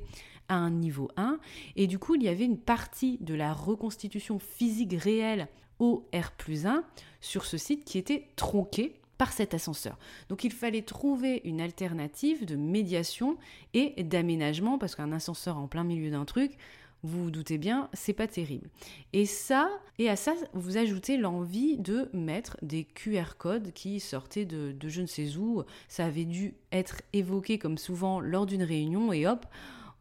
à 0.50 0.56
un 0.56 0.70
niveau 0.70 1.10
1 1.18 1.40
et 1.76 1.88
du 1.88 2.00
coup 2.00 2.16
il 2.16 2.24
y 2.24 2.30
avait 2.30 2.46
une 2.46 2.60
partie 2.60 3.18
de 3.20 3.34
la 3.34 3.54
reconstitution 3.54 4.40
physique 4.40 4.94
réelle 4.98 5.50
au 5.80 6.08
R 6.14 6.32
plus 6.32 6.66
1 6.66 6.84
sur 7.22 7.46
ce 7.46 7.58
site 7.58 7.84
qui 7.84 7.98
était 7.98 8.30
tronquée 8.36 9.00
par 9.18 9.32
cet 9.32 9.54
ascenseur. 9.54 9.98
Donc 10.30 10.44
il 10.44 10.52
fallait 10.52 10.82
trouver 10.82 11.42
une 11.44 11.62
alternative 11.62 12.46
de 12.46 12.56
médiation 12.56 13.38
et 13.74 14.04
d'aménagement 14.04 14.78
parce 14.78 14.96
qu'un 14.96 15.12
ascenseur 15.12 15.58
en 15.58 15.68
plein 15.68 15.84
milieu 15.84 16.12
d'un 16.12 16.26
truc, 16.26 16.58
vous 17.04 17.26
vous 17.26 17.32
doutez 17.32 17.58
bien, 17.58 17.90
c'est 17.94 18.14
pas 18.14 18.28
terrible. 18.28 18.70
Et 19.14 19.26
ça, 19.26 19.70
et 20.00 20.10
à 20.10 20.16
ça, 20.16 20.34
vous 20.54 20.78
ajoutez 20.78 21.18
l'envie 21.18 21.78
de 21.78 22.10
mettre 22.12 22.58
des 22.64 22.84
QR 22.84 23.36
codes 23.38 23.72
qui 23.72 24.00
sortaient 24.00 24.46
de, 24.46 24.72
de 24.72 24.90
je 24.90 25.02
ne 25.02 25.08
sais 25.08 25.38
où. 25.38 25.64
Ça 25.88 26.06
avait 26.06 26.26
dû 26.26 26.56
être 26.72 27.02
évoqué 27.14 27.60
comme 27.60 27.78
souvent 27.78 28.20
lors 28.20 28.46
d'une 28.46 28.64
réunion 28.64 29.14
et 29.14 29.28
hop, 29.28 29.46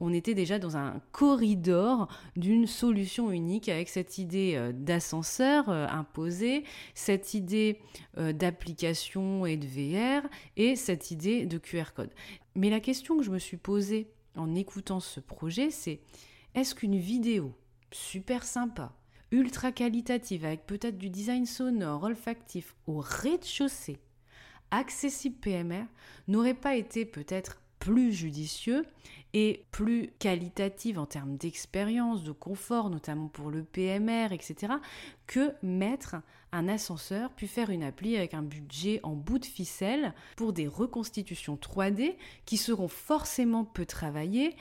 on 0.00 0.12
était 0.12 0.34
déjà 0.34 0.58
dans 0.58 0.76
un 0.76 1.00
corridor 1.12 2.08
d'une 2.36 2.66
solution 2.66 3.30
unique 3.30 3.68
avec 3.68 3.88
cette 3.88 4.18
idée 4.18 4.54
euh, 4.56 4.72
d'ascenseur 4.72 5.68
euh, 5.68 5.86
imposé, 5.88 6.64
cette 6.94 7.34
idée 7.34 7.80
euh, 8.18 8.32
d'application 8.32 9.46
et 9.46 9.56
de 9.56 9.66
VR 9.66 10.28
et 10.56 10.76
cette 10.76 11.10
idée 11.10 11.46
de 11.46 11.58
QR 11.58 11.92
code. 11.94 12.10
Mais 12.54 12.70
la 12.70 12.80
question 12.80 13.16
que 13.16 13.24
je 13.24 13.30
me 13.30 13.38
suis 13.38 13.56
posée 13.56 14.10
en 14.36 14.54
écoutant 14.54 15.00
ce 15.00 15.20
projet, 15.20 15.70
c'est 15.70 16.00
est-ce 16.54 16.74
qu'une 16.74 16.96
vidéo 16.96 17.54
super 17.90 18.44
sympa, 18.44 18.92
ultra 19.30 19.72
qualitative, 19.72 20.44
avec 20.44 20.66
peut-être 20.66 20.98
du 20.98 21.10
design 21.10 21.46
sonore, 21.46 22.04
olfactif, 22.04 22.74
au 22.86 22.98
rez-de-chaussée, 22.98 23.98
accessible 24.70 25.36
PMR, 25.36 25.84
n'aurait 26.28 26.54
pas 26.54 26.76
été 26.76 27.04
peut-être 27.04 27.60
plus 27.86 28.12
judicieux 28.12 28.84
et 29.32 29.64
plus 29.70 30.10
qualitative 30.18 30.98
en 30.98 31.06
termes 31.06 31.36
d'expérience, 31.36 32.24
de 32.24 32.32
confort, 32.32 32.90
notamment 32.90 33.28
pour 33.28 33.48
le 33.48 33.62
PMR, 33.62 34.32
etc., 34.32 34.72
que 35.28 35.52
mettre 35.62 36.16
un 36.50 36.66
ascenseur, 36.66 37.30
puis 37.30 37.46
faire 37.46 37.70
une 37.70 37.84
appli 37.84 38.16
avec 38.16 38.34
un 38.34 38.42
budget 38.42 38.98
en 39.04 39.12
bout 39.12 39.38
de 39.38 39.44
ficelle 39.44 40.14
pour 40.34 40.52
des 40.52 40.66
reconstitutions 40.66 41.54
3D 41.54 42.16
qui 42.44 42.56
seront 42.56 42.88
forcément 42.88 43.64
peu 43.64 43.86
travaillées, 43.86 44.56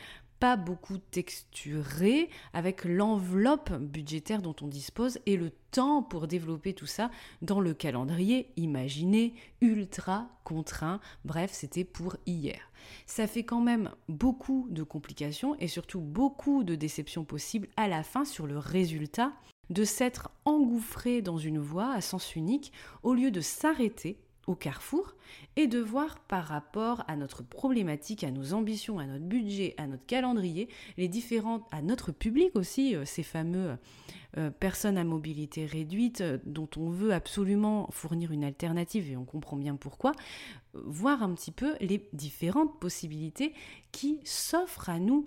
beaucoup 0.55 0.99
texturé 0.99 2.29
avec 2.53 2.85
l'enveloppe 2.85 3.73
budgétaire 3.73 4.43
dont 4.43 4.55
on 4.61 4.67
dispose 4.67 5.17
et 5.25 5.37
le 5.37 5.49
temps 5.71 6.03
pour 6.03 6.27
développer 6.27 6.73
tout 6.73 6.85
ça 6.85 7.09
dans 7.41 7.59
le 7.59 7.73
calendrier 7.73 8.51
imaginé, 8.55 9.33
ultra 9.61 10.29
contraint. 10.43 10.99
Bref, 11.25 11.49
c'était 11.51 11.83
pour 11.83 12.17
hier. 12.27 12.59
Ça 13.07 13.25
fait 13.25 13.43
quand 13.43 13.61
même 13.61 13.89
beaucoup 14.07 14.67
de 14.69 14.83
complications 14.83 15.55
et 15.59 15.67
surtout 15.67 16.01
beaucoup 16.01 16.63
de 16.63 16.75
déceptions 16.75 17.25
possibles 17.25 17.67
à 17.75 17.87
la 17.87 18.03
fin 18.03 18.23
sur 18.23 18.45
le 18.45 18.59
résultat 18.59 19.33
de 19.71 19.83
s'être 19.83 20.29
engouffré 20.45 21.23
dans 21.23 21.39
une 21.39 21.59
voie 21.59 21.91
à 21.91 22.01
sens 22.01 22.35
unique 22.35 22.71
au 23.01 23.15
lieu 23.15 23.31
de 23.31 23.41
s'arrêter 23.41 24.19
au 24.47 24.55
carrefour 24.55 25.15
et 25.55 25.67
de 25.67 25.79
voir 25.79 26.19
par 26.19 26.45
rapport 26.45 27.03
à 27.07 27.15
notre 27.15 27.43
problématique, 27.43 28.23
à 28.23 28.31
nos 28.31 28.53
ambitions, 28.53 28.99
à 28.99 29.05
notre 29.05 29.25
budget, 29.25 29.73
à 29.77 29.87
notre 29.87 30.05
calendrier, 30.05 30.69
les 30.97 31.07
différentes, 31.07 31.63
à 31.71 31.81
notre 31.81 32.11
public 32.11 32.55
aussi, 32.55 32.95
euh, 32.95 33.05
ces 33.05 33.23
fameux 33.23 33.77
euh, 34.37 34.49
personnes 34.51 34.97
à 34.97 35.03
mobilité 35.03 35.65
réduite 35.65 36.21
euh, 36.21 36.37
dont 36.45 36.69
on 36.77 36.89
veut 36.89 37.13
absolument 37.13 37.89
fournir 37.91 38.31
une 38.31 38.43
alternative 38.43 39.09
et 39.09 39.17
on 39.17 39.25
comprend 39.25 39.55
bien 39.55 39.75
pourquoi, 39.75 40.11
voir 40.73 41.23
un 41.23 41.33
petit 41.33 41.51
peu 41.51 41.75
les 41.79 42.07
différentes 42.11 42.79
possibilités 42.79 43.53
qui 43.91 44.19
s'offrent 44.25 44.89
à 44.89 44.99
nous 44.99 45.25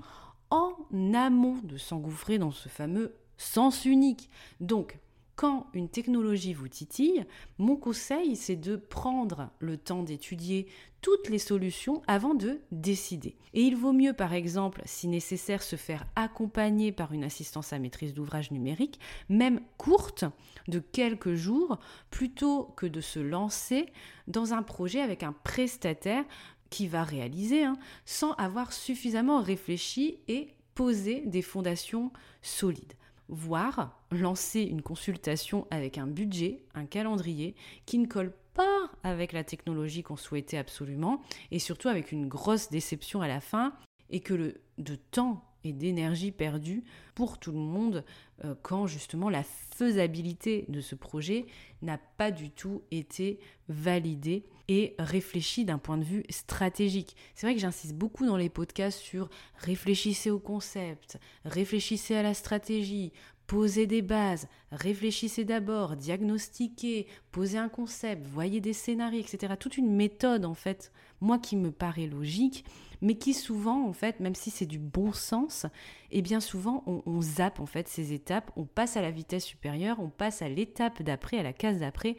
en 0.50 0.74
amont 1.14 1.58
de 1.62 1.76
s'engouffrer 1.76 2.38
dans 2.38 2.50
ce 2.50 2.68
fameux 2.68 3.14
sens 3.38 3.84
unique. 3.84 4.28
Donc, 4.60 4.98
quand 5.38 5.68
une 5.72 5.88
technologie 5.88 6.52
vous 6.52 6.66
titille, 6.66 7.24
mon 7.58 7.76
conseil, 7.76 8.34
c'est 8.34 8.56
de 8.56 8.74
prendre 8.74 9.50
le 9.60 9.76
temps 9.76 10.02
d'étudier 10.02 10.66
toutes 11.00 11.28
les 11.28 11.38
solutions 11.38 12.02
avant 12.08 12.34
de 12.34 12.58
décider. 12.72 13.36
Et 13.54 13.62
il 13.62 13.76
vaut 13.76 13.92
mieux, 13.92 14.14
par 14.14 14.32
exemple, 14.32 14.82
si 14.84 15.06
nécessaire, 15.06 15.62
se 15.62 15.76
faire 15.76 16.06
accompagner 16.16 16.90
par 16.90 17.12
une 17.12 17.22
assistance 17.22 17.72
à 17.72 17.78
maîtrise 17.78 18.14
d'ouvrage 18.14 18.50
numérique, 18.50 18.98
même 19.28 19.60
courte, 19.76 20.24
de 20.66 20.80
quelques 20.80 21.34
jours, 21.34 21.78
plutôt 22.10 22.64
que 22.76 22.86
de 22.86 23.00
se 23.00 23.20
lancer 23.20 23.86
dans 24.26 24.54
un 24.54 24.64
projet 24.64 25.00
avec 25.00 25.22
un 25.22 25.32
prestataire 25.44 26.24
qui 26.68 26.88
va 26.88 27.04
réaliser, 27.04 27.62
hein, 27.62 27.78
sans 28.06 28.32
avoir 28.32 28.72
suffisamment 28.72 29.40
réfléchi 29.40 30.18
et 30.26 30.48
posé 30.74 31.22
des 31.26 31.42
fondations 31.42 32.10
solides 32.42 32.94
voire 33.28 34.02
lancer 34.10 34.62
une 34.62 34.82
consultation 34.82 35.66
avec 35.70 35.98
un 35.98 36.06
budget, 36.06 36.62
un 36.74 36.86
calendrier 36.86 37.54
qui 37.86 37.98
ne 37.98 38.06
colle 38.06 38.32
pas 38.54 38.90
avec 39.02 39.32
la 39.32 39.44
technologie 39.44 40.02
qu'on 40.02 40.16
souhaitait 40.16 40.58
absolument 40.58 41.22
et 41.50 41.58
surtout 41.58 41.88
avec 41.88 42.12
une 42.12 42.26
grosse 42.28 42.70
déception 42.70 43.20
à 43.20 43.28
la 43.28 43.40
fin 43.40 43.74
et 44.10 44.20
que 44.20 44.34
le 44.34 44.60
de 44.78 44.94
temps 44.94 45.44
et 45.64 45.72
d'énergie 45.72 46.32
perdue 46.32 46.84
pour 47.14 47.38
tout 47.38 47.52
le 47.52 47.58
monde 47.58 48.04
euh, 48.44 48.54
quand 48.62 48.86
justement 48.86 49.28
la 49.28 49.42
faisabilité 49.42 50.64
de 50.68 50.80
ce 50.80 50.94
projet 50.94 51.46
n'a 51.82 51.98
pas 52.16 52.30
du 52.30 52.50
tout 52.50 52.82
été 52.90 53.38
validée 53.68 54.44
et 54.68 54.94
réfléchie 54.98 55.64
d'un 55.64 55.78
point 55.78 55.98
de 55.98 56.04
vue 56.04 56.24
stratégique. 56.28 57.16
C'est 57.34 57.46
vrai 57.46 57.54
que 57.54 57.60
j'insiste 57.60 57.94
beaucoup 57.94 58.26
dans 58.26 58.36
les 58.36 58.50
podcasts 58.50 58.98
sur 58.98 59.28
réfléchissez 59.56 60.30
au 60.30 60.38
concept, 60.38 61.18
réfléchissez 61.44 62.14
à 62.14 62.22
la 62.22 62.34
stratégie, 62.34 63.12
posez 63.48 63.86
des 63.86 64.02
bases, 64.02 64.46
réfléchissez 64.70 65.44
d'abord, 65.44 65.96
diagnostiquez, 65.96 67.06
posez 67.32 67.58
un 67.58 67.70
concept, 67.70 68.26
voyez 68.26 68.60
des 68.60 68.74
scénarios, 68.74 69.20
etc. 69.20 69.54
Toute 69.58 69.78
une 69.78 69.96
méthode 69.96 70.44
en 70.44 70.54
fait, 70.54 70.92
moi 71.20 71.38
qui 71.38 71.56
me 71.56 71.70
paraît 71.70 72.06
logique, 72.06 72.64
mais 73.00 73.16
qui 73.16 73.34
souvent 73.34 73.86
en 73.86 73.92
fait, 73.92 74.20
même 74.20 74.34
si 74.34 74.50
c'est 74.50 74.66
du 74.66 74.78
bon 74.78 75.12
sens, 75.12 75.64
et 76.10 76.18
eh 76.18 76.22
bien 76.22 76.40
souvent 76.40 76.82
on, 76.86 77.20
zappe 77.20 77.60
en 77.60 77.66
fait 77.66 77.88
ces 77.88 78.12
étapes, 78.12 78.50
on 78.56 78.64
passe 78.64 78.96
à 78.96 79.02
la 79.02 79.10
vitesse 79.10 79.44
supérieure, 79.44 79.98
on 80.00 80.08
passe 80.08 80.42
à 80.42 80.48
l'étape 80.48 81.02
d'après, 81.02 81.38
à 81.38 81.42
la 81.42 81.52
case 81.52 81.78
d'après, 81.78 82.16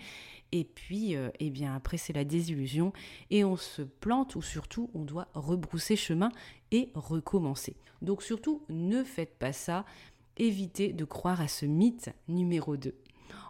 et 0.52 0.64
puis 0.64 1.16
euh, 1.16 1.30
eh 1.40 1.50
bien 1.50 1.76
après 1.76 1.98
c'est 1.98 2.14
la 2.14 2.24
désillusion 2.24 2.94
et 3.30 3.44
on 3.44 3.58
se 3.58 3.82
plante 3.82 4.36
ou 4.36 4.42
surtout 4.42 4.90
on 4.94 5.04
doit 5.04 5.28
rebrousser 5.34 5.96
chemin 5.96 6.32
et 6.72 6.92
recommencer. 6.94 7.76
Donc 8.02 8.24
surtout 8.24 8.64
ne 8.70 9.04
faites 9.04 9.38
pas 9.38 9.54
ça 9.54 9.86
éviter 10.38 10.94
de 10.94 11.04
croire 11.06 11.42
à 11.42 11.48
ce 11.48 11.66
mythe 11.66 12.10
numéro 12.28 12.78
2. 12.78 12.96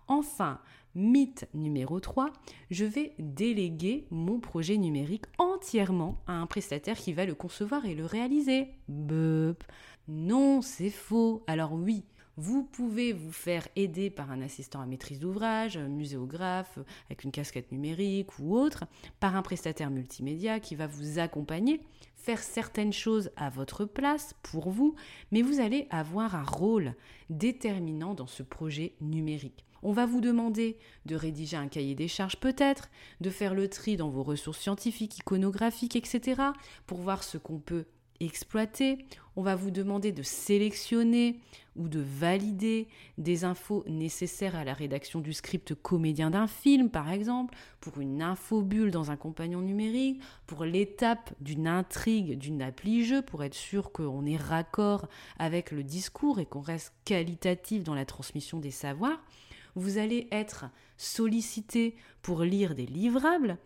Enfin, 0.07 0.59
mythe 0.99 1.47
numéro 1.53 1.99
3, 1.99 2.31
je 2.69 2.85
vais 2.85 3.13
déléguer 3.17 4.05
mon 4.11 4.39
projet 4.39 4.77
numérique 4.77 5.25
entièrement 5.37 6.21
à 6.27 6.33
un 6.33 6.45
prestataire 6.45 6.97
qui 6.97 7.13
va 7.13 7.25
le 7.25 7.33
concevoir 7.33 7.85
et 7.85 7.95
le 7.95 8.05
réaliser. 8.05 8.67
Bup. 8.87 9.63
Non, 10.07 10.61
c'est 10.61 10.89
faux. 10.89 11.43
Alors 11.47 11.73
oui, 11.73 12.03
vous 12.35 12.63
pouvez 12.63 13.13
vous 13.13 13.31
faire 13.31 13.67
aider 13.75 14.09
par 14.09 14.31
un 14.31 14.41
assistant 14.41 14.81
à 14.81 14.85
maîtrise 14.85 15.19
d'ouvrage, 15.19 15.77
muséographe, 15.77 16.79
avec 17.07 17.23
une 17.23 17.31
casquette 17.31 17.71
numérique 17.71 18.37
ou 18.39 18.55
autre, 18.55 18.85
par 19.19 19.35
un 19.35 19.41
prestataire 19.41 19.89
multimédia 19.89 20.59
qui 20.59 20.75
va 20.75 20.87
vous 20.87 21.19
accompagner, 21.19 21.81
faire 22.15 22.39
certaines 22.39 22.93
choses 22.93 23.31
à 23.35 23.49
votre 23.49 23.85
place 23.85 24.35
pour 24.43 24.69
vous, 24.69 24.95
mais 25.31 25.41
vous 25.41 25.59
allez 25.59 25.87
avoir 25.89 26.35
un 26.35 26.43
rôle 26.43 26.93
déterminant 27.29 28.13
dans 28.13 28.27
ce 28.27 28.43
projet 28.43 28.93
numérique. 29.01 29.65
On 29.83 29.91
va 29.91 30.05
vous 30.05 30.21
demander 30.21 30.77
de 31.05 31.15
rédiger 31.15 31.57
un 31.57 31.67
cahier 31.67 31.95
des 31.95 32.07
charges 32.07 32.37
peut-être, 32.37 32.89
de 33.21 33.29
faire 33.29 33.53
le 33.53 33.67
tri 33.69 33.97
dans 33.97 34.09
vos 34.09 34.23
ressources 34.23 34.59
scientifiques, 34.59 35.17
iconographiques, 35.19 35.95
etc., 35.95 36.41
pour 36.85 36.99
voir 36.99 37.23
ce 37.23 37.37
qu'on 37.37 37.59
peut 37.59 37.85
exploiter. 38.19 39.05
On 39.35 39.41
va 39.41 39.55
vous 39.55 39.71
demander 39.71 40.11
de 40.11 40.23
sélectionner 40.23 41.39
ou 41.75 41.87
de 41.87 41.99
valider 41.99 42.89
des 43.17 43.45
infos 43.45 43.85
nécessaires 43.87 44.55
à 44.55 44.65
la 44.65 44.73
rédaction 44.73 45.21
du 45.21 45.31
script 45.31 45.73
comédien 45.75 46.29
d'un 46.29 46.47
film, 46.47 46.89
par 46.89 47.09
exemple, 47.09 47.55
pour 47.79 48.01
une 48.01 48.21
infobulle 48.21 48.91
dans 48.91 49.11
un 49.11 49.15
compagnon 49.15 49.61
numérique, 49.61 50.21
pour 50.45 50.65
l'étape 50.65 51.31
d'une 51.39 51.67
intrigue 51.67 52.37
d'une 52.37 52.61
appli-jeu, 52.61 53.21
pour 53.21 53.43
être 53.43 53.53
sûr 53.53 53.93
qu'on 53.93 54.25
est 54.25 54.35
raccord 54.35 55.07
avec 55.37 55.71
le 55.71 55.83
discours 55.83 56.39
et 56.39 56.45
qu'on 56.45 56.61
reste 56.61 56.93
qualitatif 57.05 57.83
dans 57.83 57.95
la 57.95 58.05
transmission 58.05 58.59
des 58.59 58.71
savoirs. 58.71 59.21
Vous 59.75 59.97
allez 59.97 60.27
être 60.31 60.65
sollicité 60.97 61.95
pour 62.21 62.43
lire 62.43 62.75
des 62.75 62.85
livrables 62.85 63.57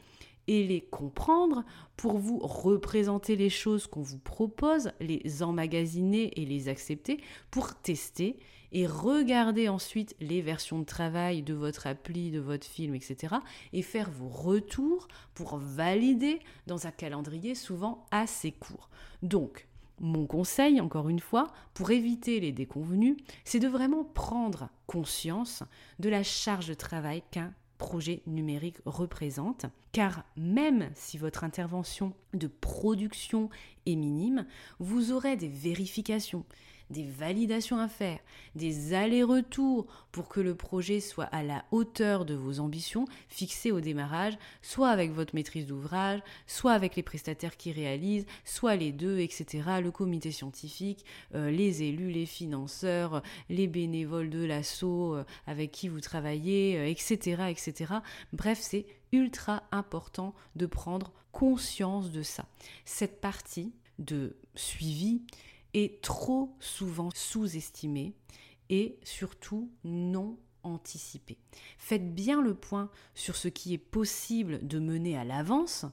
et 0.47 0.65
les 0.65 0.81
comprendre 0.81 1.63
pour 1.95 2.17
vous 2.17 2.39
représenter 2.39 3.35
les 3.35 3.49
choses 3.49 3.87
qu'on 3.87 4.01
vous 4.01 4.19
propose, 4.19 4.91
les 4.99 5.41
emmagasiner 5.41 6.39
et 6.39 6.45
les 6.45 6.67
accepter 6.67 7.19
pour 7.49 7.75
tester 7.75 8.37
et 8.73 8.87
regarder 8.87 9.69
ensuite 9.69 10.15
les 10.19 10.41
versions 10.41 10.79
de 10.79 10.85
travail 10.85 11.43
de 11.43 11.53
votre 11.53 11.87
appli, 11.87 12.31
de 12.31 12.39
votre 12.39 12.65
film, 12.65 12.95
etc. 12.95 13.35
et 13.71 13.83
faire 13.83 14.09
vos 14.09 14.27
retours 14.27 15.07
pour 15.35 15.57
valider 15.57 16.39
dans 16.65 16.87
un 16.87 16.91
calendrier 16.91 17.55
souvent 17.55 18.05
assez 18.11 18.51
court. 18.51 18.89
Donc, 19.21 19.67
mon 19.99 20.25
conseil, 20.25 20.81
encore 20.81 21.09
une 21.09 21.19
fois, 21.19 21.47
pour 21.73 21.91
éviter 21.91 22.39
les 22.39 22.51
déconvenus, 22.51 23.17
c'est 23.43 23.59
de 23.59 23.67
vraiment 23.67 24.03
prendre 24.03 24.69
conscience 24.87 25.63
de 25.99 26.09
la 26.09 26.23
charge 26.23 26.67
de 26.67 26.73
travail 26.73 27.23
qu'un 27.31 27.53
projet 27.77 28.21
numérique 28.25 28.77
représente, 28.85 29.65
car 29.93 30.25
même 30.35 30.89
si 30.95 31.17
votre 31.17 31.43
intervention 31.43 32.13
de 32.33 32.47
production 32.47 33.49
est 33.85 33.95
minime, 33.95 34.45
vous 34.79 35.11
aurez 35.11 35.37
des 35.37 35.47
vérifications, 35.47 36.45
des 36.89 37.03
validations 37.03 37.77
à 37.77 37.87
faire, 37.87 38.17
des 38.55 38.95
allers-retours 38.95 39.85
pour 40.11 40.29
que 40.29 40.39
le 40.39 40.55
projet 40.55 40.99
soit 40.99 41.25
à 41.25 41.43
la 41.43 41.63
hauteur 41.69 42.25
de 42.25 42.33
vos 42.33 42.59
ambitions 42.59 43.05
fixées 43.29 43.71
au 43.71 43.81
démarrage, 43.81 44.33
soit 44.63 44.89
avec 44.89 45.11
votre 45.11 45.35
maîtrise 45.35 45.67
d'ouvrage, 45.67 46.21
soit 46.47 46.73
avec 46.73 46.95
les 46.95 47.03
prestataires 47.03 47.55
qui 47.55 47.71
réalisent, 47.71 48.25
soit 48.45 48.75
les 48.75 48.91
deux, 48.91 49.19
etc. 49.19 49.63
Le 49.79 49.91
comité 49.91 50.31
scientifique, 50.31 51.05
euh, 51.35 51.51
les 51.51 51.83
élus, 51.83 52.09
les 52.09 52.25
financeurs, 52.25 53.21
les 53.47 53.67
bénévoles 53.67 54.31
de 54.31 54.43
l'assaut 54.43 55.15
euh, 55.15 55.23
avec 55.45 55.71
qui 55.71 55.87
vous 55.87 56.01
travaillez, 56.01 56.89
etc., 56.89 57.37
euh, 57.39 57.45
etc. 57.47 57.93
Bref, 58.33 58.57
c'est 58.59 58.87
ultra 59.13 59.63
important 59.71 60.33
de 60.57 60.65
prendre 60.65 61.13
conscience 61.31 62.11
de 62.11 62.21
ça. 62.21 62.45
Cette 62.83 63.21
partie 63.21 63.73
de 63.99 64.35
suivi 64.55 65.21
est 65.73 66.01
trop 66.03 66.55
souvent 66.59 67.09
sous-estimée 67.15 68.13
et 68.69 68.97
surtout 69.03 69.71
non 69.83 70.37
anticipée. 70.63 71.37
Faites 71.77 72.13
bien 72.13 72.41
le 72.41 72.53
point 72.53 72.89
sur 73.15 73.35
ce 73.35 73.47
qui 73.47 73.73
est 73.73 73.77
possible 73.77 74.65
de 74.65 74.79
mener 74.79 75.17
à 75.17 75.23
l'avance 75.23 75.85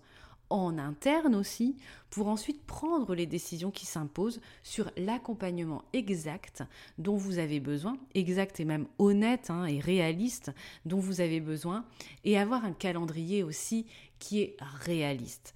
en 0.50 0.78
interne 0.78 1.35
aussi, 1.35 1.76
pour 2.11 2.28
ensuite 2.28 2.64
prendre 2.66 3.14
les 3.14 3.26
décisions 3.26 3.71
qui 3.71 3.87
s'imposent 3.87 4.40
sur 4.62 4.90
l'accompagnement 4.97 5.85
exact 5.92 6.64
dont 6.99 7.16
vous 7.16 7.38
avez 7.38 7.61
besoin, 7.61 7.97
exact 8.14 8.61
et 8.61 8.64
même 8.64 8.87
honnête 8.99 9.49
hein, 9.49 9.64
et 9.64 9.78
réaliste 9.78 10.52
dont 10.85 10.99
vous 10.99 11.21
avez 11.21 11.40
besoin, 11.40 11.85
et 12.25 12.38
avoir 12.38 12.64
un 12.64 12.73
calendrier 12.73 13.42
aussi 13.42 13.87
qui 14.19 14.40
est 14.40 14.57
réaliste. 14.61 15.54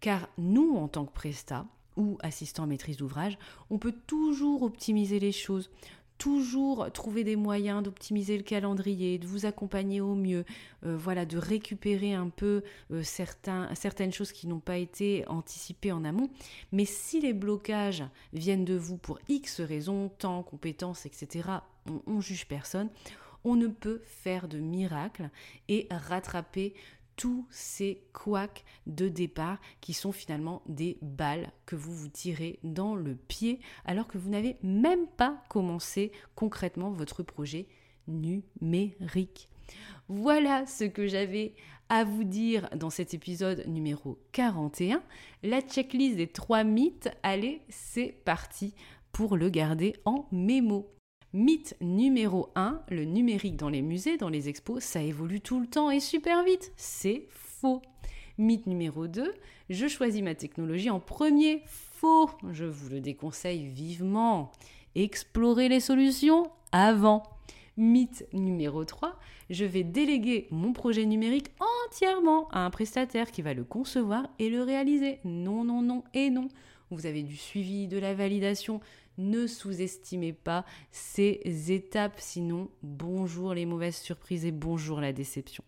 Car 0.00 0.28
nous, 0.38 0.76
en 0.76 0.88
tant 0.88 1.04
que 1.04 1.12
Presta, 1.12 1.66
ou 1.96 2.18
assistant 2.20 2.66
maîtrise 2.66 2.98
d'ouvrage, 2.98 3.38
on 3.70 3.78
peut 3.78 3.94
toujours 4.06 4.62
optimiser 4.62 5.18
les 5.18 5.32
choses, 5.32 5.70
toujours 6.18 6.90
trouver 6.92 7.24
des 7.24 7.36
moyens 7.36 7.82
d'optimiser 7.82 8.36
le 8.36 8.42
calendrier, 8.42 9.18
de 9.18 9.26
vous 9.26 9.46
accompagner 9.46 10.00
au 10.00 10.14
mieux, 10.14 10.44
euh, 10.84 10.96
voilà, 10.96 11.26
de 11.26 11.38
récupérer 11.38 12.14
un 12.14 12.28
peu 12.28 12.62
euh, 12.90 13.02
certaines 13.02 14.12
choses 14.12 14.32
qui 14.32 14.46
n'ont 14.46 14.60
pas 14.60 14.78
été 14.78 15.24
anticipées 15.28 15.92
en 15.92 16.04
amont. 16.04 16.30
Mais 16.72 16.84
si 16.84 17.20
les 17.20 17.32
blocages 17.32 18.04
viennent 18.32 18.64
de 18.64 18.76
vous 18.76 18.96
pour 18.96 19.18
X 19.28 19.60
raisons, 19.60 20.08
temps, 20.08 20.42
compétences, 20.42 21.06
etc., 21.06 21.48
on, 21.88 22.02
on 22.06 22.20
juge 22.20 22.46
personne, 22.46 22.88
on 23.44 23.54
ne 23.54 23.68
peut 23.68 24.02
faire 24.04 24.48
de 24.48 24.58
miracle 24.58 25.30
et 25.68 25.86
rattraper 25.90 26.74
tous 27.16 27.46
ces 27.50 28.02
couacs 28.12 28.64
de 28.86 29.08
départ 29.08 29.58
qui 29.80 29.92
sont 29.92 30.12
finalement 30.12 30.62
des 30.66 30.98
balles 31.02 31.50
que 31.64 31.76
vous 31.76 31.94
vous 31.94 32.08
tirez 32.08 32.58
dans 32.62 32.94
le 32.94 33.14
pied 33.14 33.60
alors 33.84 34.06
que 34.06 34.18
vous 34.18 34.30
n'avez 34.30 34.56
même 34.62 35.06
pas 35.06 35.42
commencé 35.48 36.12
concrètement 36.34 36.90
votre 36.90 37.22
projet 37.22 37.66
numérique. 38.06 39.48
Voilà 40.08 40.66
ce 40.66 40.84
que 40.84 41.06
j'avais 41.06 41.54
à 41.88 42.04
vous 42.04 42.24
dire 42.24 42.68
dans 42.76 42.90
cet 42.90 43.14
épisode 43.14 43.64
numéro 43.66 44.18
41. 44.32 45.02
La 45.42 45.60
checklist 45.60 46.16
des 46.16 46.26
trois 46.26 46.64
mythes, 46.64 47.10
allez, 47.22 47.62
c'est 47.68 48.14
parti 48.24 48.74
pour 49.12 49.36
le 49.36 49.48
garder 49.48 49.94
en 50.04 50.26
mémo. 50.30 50.95
Mythe 51.32 51.76
numéro 51.80 52.50
1, 52.54 52.82
le 52.88 53.04
numérique 53.04 53.56
dans 53.56 53.68
les 53.68 53.82
musées, 53.82 54.16
dans 54.16 54.28
les 54.28 54.48
expos, 54.48 54.82
ça 54.82 55.02
évolue 55.02 55.40
tout 55.40 55.60
le 55.60 55.66
temps 55.66 55.90
et 55.90 56.00
super 56.00 56.44
vite. 56.44 56.72
C'est 56.76 57.26
faux. 57.30 57.82
Mythe 58.38 58.66
numéro 58.66 59.06
2, 59.06 59.34
je 59.68 59.86
choisis 59.88 60.22
ma 60.22 60.34
technologie 60.34 60.90
en 60.90 61.00
premier. 61.00 61.62
Faux. 61.66 62.30
Je 62.52 62.64
vous 62.64 62.88
le 62.90 63.00
déconseille 63.00 63.66
vivement. 63.66 64.52
Explorez 64.94 65.68
les 65.68 65.80
solutions 65.80 66.50
avant. 66.72 67.22
Mythe 67.76 68.26
numéro 68.32 68.84
3, 68.84 69.18
je 69.50 69.66
vais 69.66 69.82
déléguer 69.82 70.48
mon 70.50 70.72
projet 70.72 71.04
numérique 71.04 71.50
entièrement 71.86 72.48
à 72.48 72.64
un 72.64 72.70
prestataire 72.70 73.30
qui 73.30 73.42
va 73.42 73.52
le 73.52 73.64
concevoir 73.64 74.26
et 74.38 74.48
le 74.48 74.62
réaliser. 74.62 75.18
Non, 75.24 75.64
non, 75.64 75.82
non 75.82 76.02
et 76.14 76.30
non. 76.30 76.48
Vous 76.90 77.06
avez 77.06 77.22
du 77.22 77.36
suivi, 77.36 77.88
de 77.88 77.98
la 77.98 78.14
validation, 78.14 78.80
ne 79.18 79.46
sous-estimez 79.46 80.32
pas 80.32 80.64
ces 80.90 81.40
étapes, 81.72 82.18
sinon 82.18 82.70
bonjour 82.82 83.54
les 83.54 83.66
mauvaises 83.66 83.96
surprises 83.96 84.44
et 84.44 84.52
bonjour 84.52 85.00
la 85.00 85.12
déception. 85.12 85.64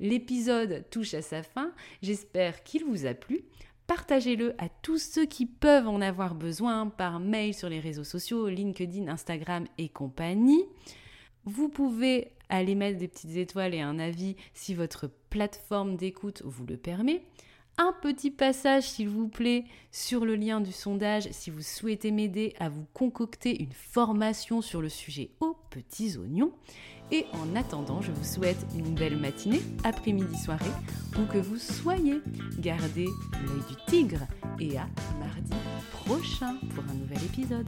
L'épisode 0.00 0.84
touche 0.90 1.14
à 1.14 1.22
sa 1.22 1.42
fin, 1.42 1.72
j'espère 2.02 2.64
qu'il 2.64 2.84
vous 2.84 3.06
a 3.06 3.14
plu. 3.14 3.42
Partagez-le 3.86 4.54
à 4.58 4.68
tous 4.68 4.98
ceux 4.98 5.26
qui 5.26 5.46
peuvent 5.46 5.88
en 5.88 6.00
avoir 6.00 6.34
besoin 6.34 6.88
par 6.88 7.20
mail 7.20 7.54
sur 7.54 7.68
les 7.68 7.80
réseaux 7.80 8.04
sociaux, 8.04 8.48
LinkedIn, 8.48 9.08
Instagram 9.08 9.66
et 9.78 9.88
compagnie. 9.88 10.64
Vous 11.44 11.68
pouvez 11.68 12.32
aller 12.48 12.74
mettre 12.74 12.98
des 12.98 13.08
petites 13.08 13.36
étoiles 13.36 13.74
et 13.74 13.80
un 13.80 13.98
avis 13.98 14.36
si 14.54 14.74
votre 14.74 15.10
plateforme 15.28 15.96
d'écoute 15.96 16.42
vous 16.44 16.66
le 16.66 16.76
permet 16.76 17.22
un 17.78 17.94
petit 18.02 18.30
passage, 18.30 18.84
s'il 18.84 19.08
vous 19.08 19.28
plaît, 19.28 19.64
sur 19.90 20.24
le 20.24 20.36
lien 20.36 20.60
du 20.60 20.72
sondage 20.72 21.28
si 21.30 21.50
vous 21.50 21.62
souhaitez 21.62 22.10
m'aider 22.10 22.54
à 22.60 22.68
vous 22.68 22.86
concocter 22.92 23.62
une 23.62 23.72
formation 23.72 24.60
sur 24.60 24.80
le 24.82 24.88
sujet 24.88 25.30
aux 25.40 25.56
petits 25.70 26.16
oignons. 26.16 26.52
Et 27.12 27.26
en 27.32 27.56
attendant, 27.56 28.00
je 28.02 28.12
vous 28.12 28.24
souhaite 28.24 28.64
une 28.76 28.94
belle 28.94 29.16
matinée, 29.16 29.62
après-midi, 29.82 30.36
soirée, 30.38 30.64
où 31.18 31.26
que 31.32 31.38
vous 31.38 31.56
soyez. 31.56 32.20
Gardez 32.58 33.06
l'œil 33.06 33.64
du 33.68 33.76
tigre 33.86 34.26
et 34.60 34.78
à 34.78 34.86
mardi 35.18 35.52
prochain 35.92 36.56
pour 36.74 36.84
un 36.84 36.94
nouvel 36.94 37.24
épisode. 37.24 37.66